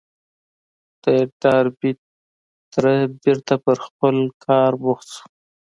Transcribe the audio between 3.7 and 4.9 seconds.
خپل کار